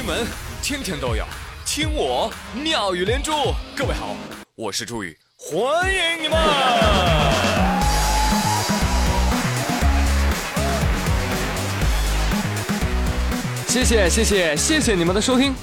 [0.00, 0.26] 新闻
[0.62, 1.22] 天天都有，
[1.66, 3.32] 听我妙语连珠。
[3.76, 4.16] 各位好，
[4.54, 5.60] 我是朱宇，欢
[5.92, 6.38] 迎你们！
[13.68, 15.54] 谢谢谢谢谢谢你们的收听。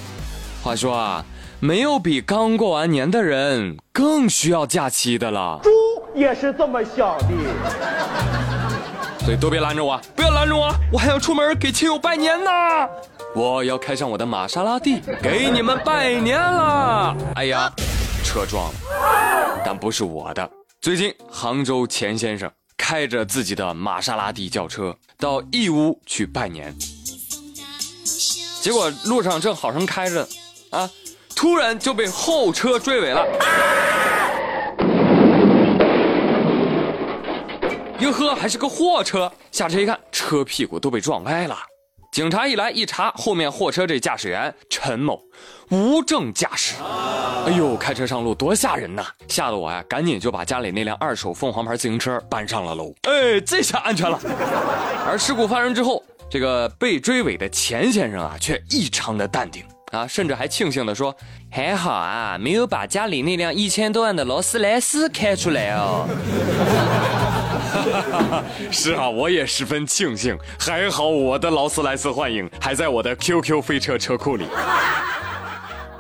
[0.62, 1.26] 话说啊，
[1.60, 5.60] 没有比刚过完年的人更需要假期的了。
[5.64, 5.72] 猪
[6.14, 7.30] 也是这么想的。
[9.26, 12.52] 所以都别拦着我，不要拦着我，我还要出门给亲友拜年呢。
[13.38, 17.16] 我要开上我的玛莎拉蒂，给你们拜年了。
[17.36, 17.72] 哎呀，
[18.24, 20.50] 车撞了，但不是我的。
[20.82, 26.76] 最近杭州钱先生开着自己的玛莎拉蒂轿车到义乌去拜年，
[28.60, 30.28] 结果路上正好生开着，
[30.72, 30.90] 啊，
[31.36, 33.24] 突然就被后车追尾了。
[38.00, 41.56] 哟呵，还是个货车，下车一看，车屁股都被撞歪了。
[42.18, 45.22] 警察一来一查，后面货车这驾驶员陈某
[45.70, 46.74] 无证驾驶。
[47.46, 49.06] 哎呦，开车上路多吓人呐！
[49.28, 52.92] 吓得我呀，赶紧就把家里那辆二手凤凰牌自行车搬上了楼。
[53.04, 54.20] 哎，这下安全了。
[55.06, 61.16] 而事故发生之后，这个被追尾的钱先生啊，却异常的淡定啊，甚至还庆幸的说
[61.54, 66.08] ：“还好啊，没有把家里那辆一千多万的劳斯莱斯开出来哦。”
[68.72, 74.46] 是啊，我也十分庆幸，还好我的劳斯莱斯幻影还在我的 QQ 飞车车库里。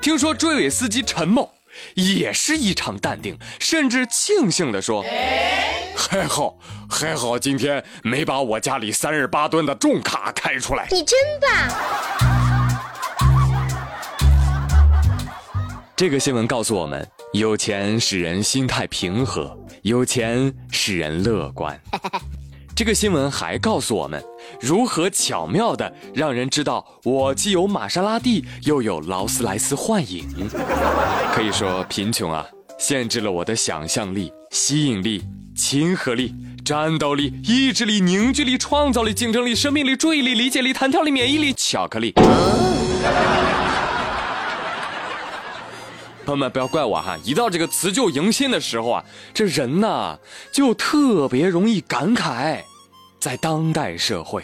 [0.01, 1.51] 听说追尾司机陈某
[1.95, 5.03] 也是异常淡定，甚至庆幸地说
[5.95, 6.57] ：“还好，
[6.89, 11.51] 还好，今天没把我家里三十八吨的重卡开出来。”你真棒！
[15.95, 21.77] 这个新闻告诉我们：有钱使人心态平和，有钱使人乐观。
[22.73, 24.23] 这个新闻还告诉我们，
[24.61, 30.25] 如何巧妙的让人知道我既有玛莎拉蒂，又有劳斯莱斯幻影。
[31.33, 32.45] 可以说，贫穷啊，
[32.79, 35.21] 限制了我的想象力、吸引力、
[35.53, 42.13] 亲和力、战斗力、意志力、凝聚力、创造力、竞争力、生命力、注意力、理解力、弹跳力、免疫力、巧克力。
[46.27, 47.17] 朋友们，不要怪我哈！
[47.23, 50.19] 一到这个辞旧迎新的时候啊，这人呐
[50.51, 52.59] 就特别容易感慨，
[53.17, 54.43] 在当代社会，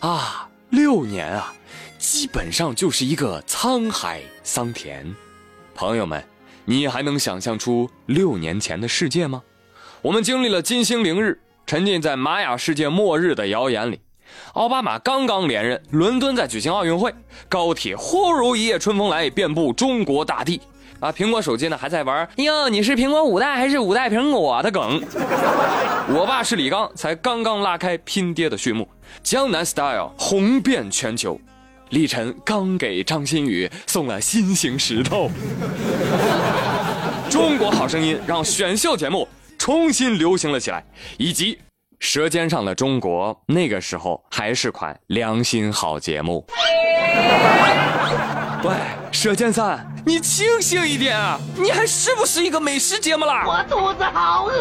[0.00, 1.54] 啊，六年啊，
[2.00, 5.14] 基本上就是一个沧海桑田。
[5.72, 6.20] 朋友们，
[6.64, 9.40] 你还能想象出六年前的世界吗？
[10.02, 13.98] 我们经历了金星凌日，沉浸在玛雅世界末日的谣言里；
[14.54, 17.14] 奥巴马刚刚连任，伦敦在举行奥运会，
[17.48, 20.60] 高铁忽如一夜春风来，遍布中国大地。
[21.00, 25.02] 啊，苹果手机呢还在玩哟，你是苹果五代还是五代苹果的梗？
[26.12, 28.86] 我爸是李刚，才刚刚拉开拼爹的序幕，
[29.22, 31.40] 江南 style 红遍全球，
[31.88, 35.30] 李晨刚给张馨予送了心形石头，
[37.30, 39.26] 中国好声音让选秀节目
[39.58, 40.84] 重新流行了起来，
[41.16, 41.54] 以及
[41.98, 46.46] 《舌尖上的中国》那个时候还是款良心好节目。
[48.62, 48.74] 喂，
[49.10, 51.38] 舌尖三，你清醒一点啊！
[51.56, 53.44] 你还是不是一个美食节目啦？
[53.46, 54.52] 我肚子好饿。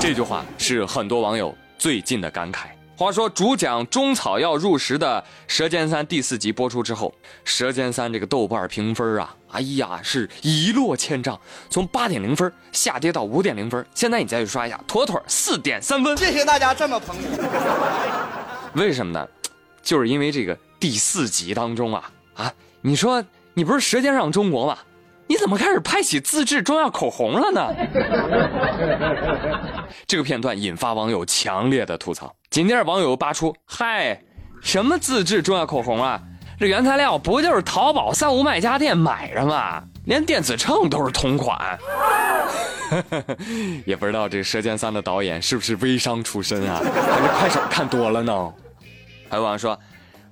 [0.00, 2.64] 这句话是很多网友最近的感慨。
[2.96, 7.12] 话说主讲中草药入食的《舌尖三》第四集播出之后，
[7.44, 11.40] 《舌尖三》这个豆瓣评分啊，哎呀，是一落千丈，
[11.70, 13.84] 从八点零分下跌到五点零分。
[13.94, 16.16] 现在你再去刷一下，妥妥四点三分。
[16.16, 18.72] 谢谢大家这么捧我。
[18.74, 19.26] 为什么呢？
[19.82, 23.22] 就是因为这个第四集当中啊啊，你说
[23.54, 24.76] 你不是《舌尖上中国》吗？
[25.28, 27.72] 你怎么开始拍起自制中药口红了呢？
[30.08, 32.34] 这个片段引发网友强烈的吐槽。
[32.50, 34.20] 紧接着网友扒出：“嗨，
[34.60, 36.20] 什么自制中药口红啊？
[36.58, 39.84] 这原材料不就是淘宝三无卖家店买的吗？
[40.06, 41.78] 连电子秤都是同款。
[43.86, 46.80] ”也不知道这《舌尖三》的导演是不是微商出身啊？
[46.82, 48.52] 还是快手看多了呢？
[49.30, 49.78] 还有网友说：“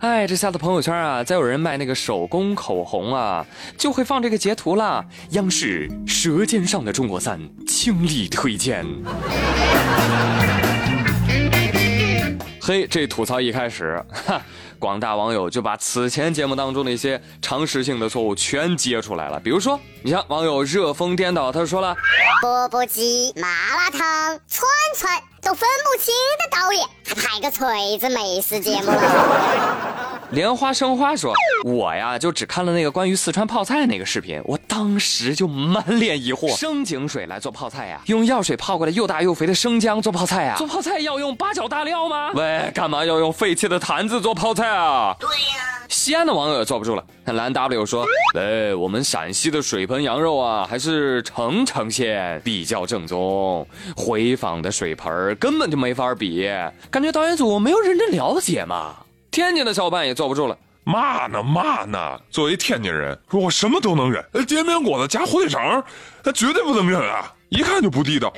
[0.01, 8.87] 哎，这下次朋友圈啊，再有人卖那个手工口红啊，就会放这个截图啦。”央视《舌尖上的中国三》倾力推荐。
[12.71, 14.41] 嘿，这吐槽一开始，哈，
[14.79, 19.41] 广大网友就把此前节目当中的一些常识性的错误全揭出来了。
[19.41, 21.97] 比如说，你像网友热风颠倒，他说了
[22.41, 31.35] ：“钵钵鸡、麻辣烫、串串都分不清的导演，还拍个锤子美食节目了。”莲花生花说
[31.67, 36.57] ：“我呀，就只看了那个关于四川泡菜那个视频，我当时就满脸疑惑。
[36.57, 38.01] 生井水来做泡菜呀？
[38.07, 40.55] 用药水泡过来又大又肥的生姜做泡菜呀？
[40.57, 42.31] 做泡菜要用八角大料吗？
[42.35, 45.17] 喂，干嘛要用废弃的坛子做泡菜啊？
[45.19, 45.67] 对呀。
[45.89, 48.07] 西安的网友也坐不住了，蓝 W 说：，
[48.39, 53.67] 哎，我们陕西的水盆羊肉啊，还是澄城县比较正宗，
[53.97, 56.49] 回坊的水盆根本就没法比，
[56.89, 58.95] 感觉导演组没有认真了解嘛。
[59.31, 62.21] 天津的小伙伴也坐不住了，嘛呢嘛呢？
[62.31, 65.83] 作为天津人，我什么都能忍，煎饼果子加火腿肠，
[66.25, 67.33] 那绝对不能忍啊！
[67.49, 68.33] 一看就不地道。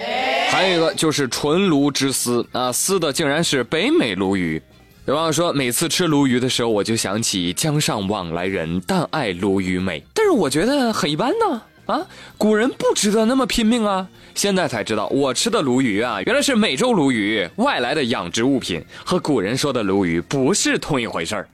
[0.50, 4.62] 还有一个就是纯鲈之丝啊，撕的竟然是北美鲈鱼。
[5.06, 10.05] 有网友说，每次吃鲈鱼的时候，我就想起江上往来人，但爱鲈鱼美。
[10.15, 11.62] 但是我觉得很一般呢。
[11.87, 12.06] 啊，
[12.38, 14.06] 古人不值得那么拼命啊！
[14.34, 21.49] 现在才知道，我吃的鲈鱼啊，原来是美洲鲈鱼，外来的养殖物品，和古人说的鲈鱼不是同一回事儿。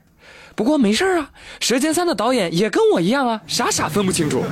[0.55, 1.29] 不过没事儿啊，
[1.65, 4.43] 《舌尖三》的导演也跟我一样啊，傻傻分不清楚。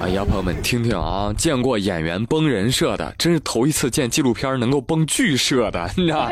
[0.00, 1.34] 哎呀，朋友们，听听啊！
[1.36, 6.30] 见过演员崩人设的，真是头一次见纪录片能够崩剧社的，你知道？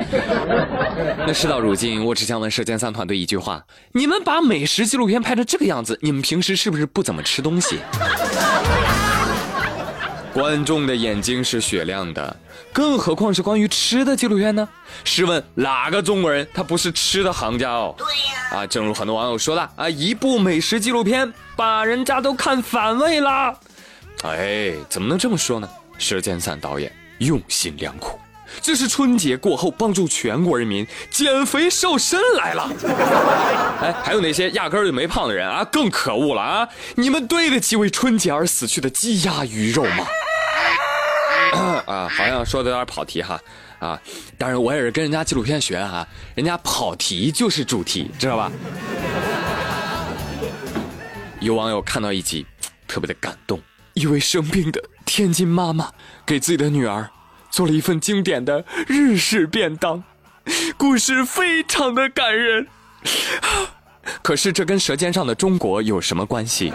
[1.27, 7.81] 那事到如今，我只想问《舌尖三》团队一句话：你们把美食纪录片拍成这个样子，你们平时是不是不怎么吃东西？
[10.37, 12.37] 观众的眼睛是雪亮的，
[12.71, 14.69] 更何况是关于吃的纪录片呢？
[15.03, 17.95] 试问哪个中国人他不是吃的行家哦？
[17.97, 18.59] 对呀。
[18.61, 23.59] 啊，正如很多网友说的啊，一部美食纪录片把人家都看反胃了。
[24.25, 25.67] 哎，怎么能这么说呢？
[25.97, 28.21] 舌尖三导演用心良苦，
[28.61, 32.71] 这是春节过后帮助全国人民减肥瘦身来了。
[33.81, 36.69] 哎，还有那些压根儿就没胖的人啊，更可恶了啊！
[36.97, 40.07] 你们对得起为春节而死去的鸡鸭鱼肉吗？
[41.87, 43.41] 啊，好像说的有点跑题哈，
[43.79, 44.01] 啊，
[44.39, 48.51] 当然我也是跟人家纪录片学哈，人家跑题就是主题，知道吧？
[51.41, 52.47] 有网友看到一集，
[52.89, 53.61] 特别的感动，
[53.95, 55.93] 一位生病的天津妈妈
[56.25, 57.09] 给自己的女儿
[57.51, 60.03] 做了一份经典的日式便当，
[60.77, 62.67] 故事非常的感人。
[64.23, 66.73] 可是这跟《舌尖上的中国》有什么关系？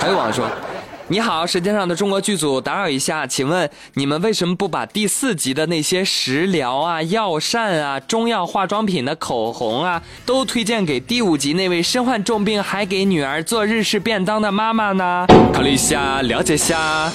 [0.00, 0.50] 还有网友说。
[1.12, 15.26] 你好，舌尖上的中国剧组，打扰一下，请问你们为什么不把第四集的那些食疗啊、药膳啊、中药化妆品的口红啊，都推荐给第五集那位身患重病还给女儿做日式便当的妈妈呢？
[15.52, 17.12] 考虑一下，了解一下。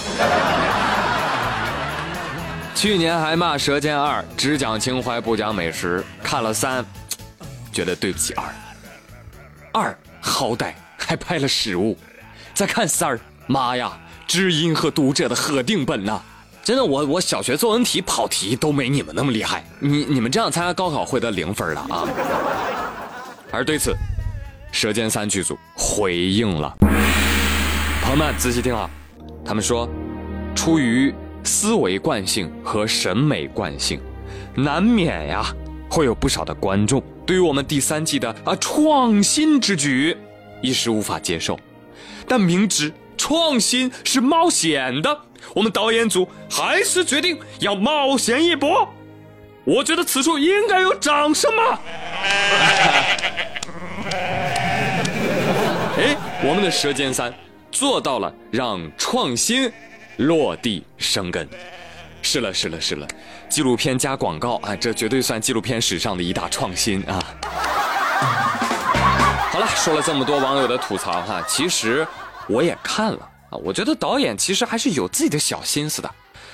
[2.75, 6.85] 去年还骂《舌尖二》只讲情怀不讲美食，看了三，
[7.73, 8.43] 觉得对不起二。
[9.73, 11.97] 二好歹还拍了食物，
[12.53, 13.19] 再看三儿。
[13.47, 13.97] 妈呀！
[14.27, 16.19] 知音和读者的核定本呐，
[16.61, 19.63] 真的，我我小学作文题跑题都没你们那么厉害。
[19.79, 22.05] 你你们这样参加高考会得零分的啊！
[23.49, 23.95] 而对此，
[24.73, 26.75] 舌尖三剧组回应了，
[28.01, 28.89] 朋友们仔细听啊，
[29.45, 29.87] 他们说，
[30.53, 31.15] 出于
[31.45, 34.01] 思维惯性和审美惯性，
[34.55, 35.55] 难免呀
[35.89, 40.17] 会有不少的观众对于我们第三季的啊创新之举
[40.61, 41.57] 一时无法接受，
[42.27, 42.91] 但明知。
[43.17, 45.19] 创新是冒险的，
[45.53, 48.87] 我们导演组还是决定要冒险一搏。
[49.65, 51.63] 我觉得此处应该有掌声嘛。
[55.97, 57.31] 哎，我们的《舌尖三》
[57.71, 59.69] 做到了让创新
[60.17, 61.47] 落地生根。
[62.21, 63.07] 是了，是了，是了，
[63.49, 67.21] 纪录片加广告啊，这绝对算纪录片史上的一大创新啊。
[69.51, 72.07] 好了，说了这么多网友的吐槽哈，其实。
[72.47, 76.09] 我也看了啊，我觉得导演其实还是有自己的小心思的。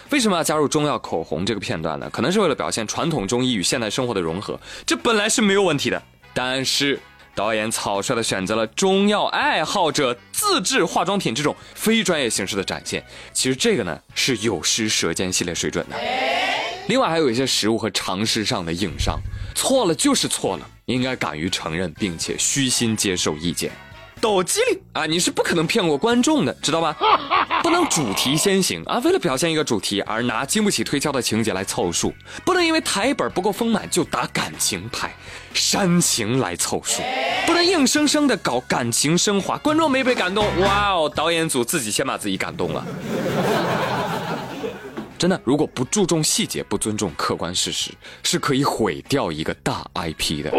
[0.09, 2.09] 为什么要加入中药口红这个片段呢？
[2.11, 6.01] 可能是为了表现传统中医与现代生活的融合，这本来是没有问题的。
[6.33, 6.99] 但是
[7.33, 15.95] 导演草率地选择了中药爱好者自制化妆品这种非专业形式的展现，其实这个呢是有失舌尖系列水准的。
[16.87, 19.19] 另外还有一些食物和常识上的硬伤，
[19.55, 23.71] 错了就是错了，应该敢于承认，并且虚心接受意见。
[24.23, 25.05] 抖机灵啊！
[25.05, 26.95] 你是不可能骗过观众的，知道吧？
[27.61, 28.97] 不能主题先行啊！
[29.03, 32.13] 为了表现一个主题而拿经不起推敲的情节来凑数，
[32.45, 35.13] 不能因为台本不够丰满就打感情牌、
[35.53, 37.01] 煽情来凑数，
[37.45, 41.11] 不能硬生生的搞感情升华，观众没被感动，哇哦！
[41.13, 42.85] 导演组自己先把自己感动了。
[45.19, 47.91] 真的，如果不注重细节，不尊重客观事实，
[48.23, 50.51] 是可以毁掉一个大 IP 的。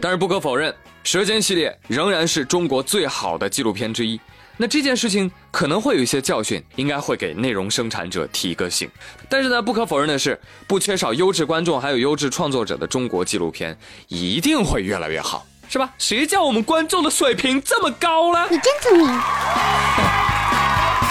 [0.00, 0.70] 但是不可否认，
[1.10, 4.20] 《舌尖》系列仍然是中国最好的纪录片之一。
[4.58, 8.86] 那这件事情可能会有一些教训，应该会给内容生产者提个醒。
[9.26, 13.74] 但是呢，不可否认的是，不缺少优质观众还有优质创作者的中国纪录片，
[14.08, 15.90] 一定会越来越好，是吧？
[15.96, 18.46] 谁叫我们观众的水平这么高呢？
[18.50, 19.20] 你真聪明。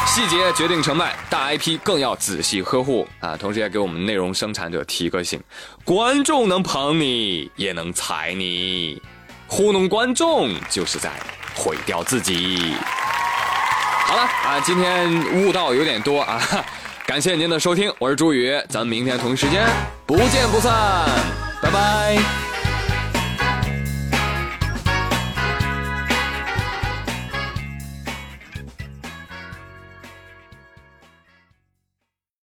[0.06, 3.36] 细节决定成败，大 IP 更要仔细呵护啊！
[3.36, 5.42] 同时也给我们内容生产者提个醒：
[5.84, 9.02] 观众能捧你，也能踩你，
[9.48, 11.10] 糊弄观众就是在
[11.56, 12.76] 毁掉自己。
[14.06, 16.42] 好了啊，今天悟道有点多啊，
[17.06, 19.68] 感谢您的收听，我是朱宇，咱们明天同一时间
[20.06, 20.74] 不见不散，
[21.62, 22.47] 拜拜。